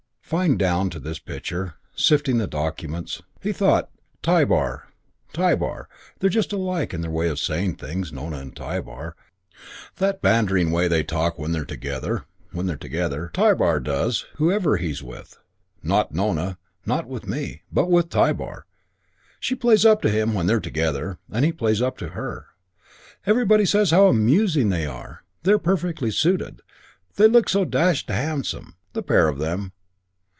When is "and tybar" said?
8.37-9.17